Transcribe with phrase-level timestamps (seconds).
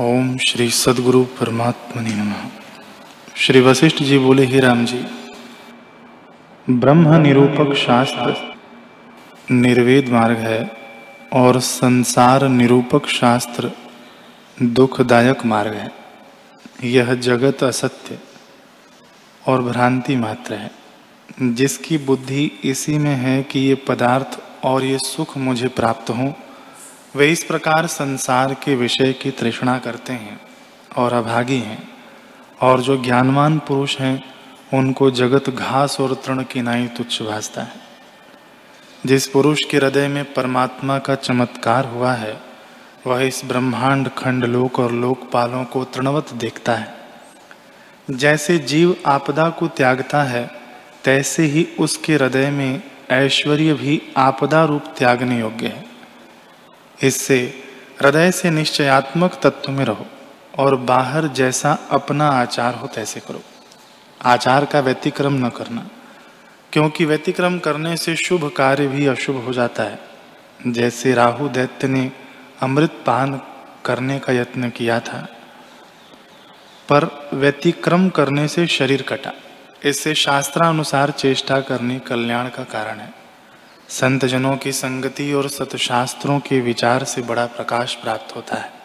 [0.00, 2.32] ओम श्री सदगुरु परमात्मा नम।
[3.36, 5.06] श्री वशिष्ठ जी बोले, ही राम जी,
[6.70, 8.58] ब्रह्म निरूपक शास्त्र
[9.50, 10.70] निर्वेद मार्ग है
[11.32, 13.72] और संसार निरूपक शास्त्र
[14.62, 15.92] दुखदायक मार्ग है।
[16.84, 18.18] यह जगत असत्य
[19.46, 20.70] और भ्रांति मात्र है।
[21.42, 26.32] जिसकी बुद्धि इसी में है कि ये पदार्थ और ये सुख मुझे प्राप्त हों
[27.18, 30.40] वे इस प्रकार संसार के विषय की तृष्णा करते हैं
[30.96, 31.88] और अभागी हैं,
[32.60, 34.34] और जो ज्ञानवान पुरुष हैं,
[34.74, 37.72] उनको जगत घास और तृण की नाई तुच्छ भासता है।
[39.06, 42.40] जिस पुरुष के हृदय में परमात्मा का चमत्कार हुआ है,
[43.06, 46.94] वह इस ब्रह्मांड खंड लोक और लोकपालों को तृणवत देखता है।
[48.10, 50.50] जैसे जीव आपदा को त्यागता है,
[51.04, 55.97] तैसे ही उसके हृदय में ऐश्वर्य भी आपदा रूप त्यागने योग्य है।
[57.02, 57.38] इससे
[58.00, 60.06] हृदय से निश्चयात्मक तत्व में रहो
[60.58, 63.42] और बाहर जैसा अपना आचार हो तैसे करो।
[64.20, 65.88] आचार का व्यतिक्रम न करना,
[66.72, 69.98] क्योंकि व्यतिक्रम करने से शुभ कार्य भी अशुभ हो जाता है।
[70.66, 72.10] जैसे राहु दैत्य ने
[72.62, 73.40] अमृत पान
[73.84, 75.26] करने का यत्न किया था,
[76.88, 79.32] पर व्यतिक्रम करने से शरीर कटा।
[79.84, 83.12] इससे शास्त्रानुसार चेष्टा करने कल्याण का कारण है।
[83.88, 88.77] संत जनों की संगति और सतशास्त्रों के विचार से बड़ा प्रकाश प्राप्त होता है।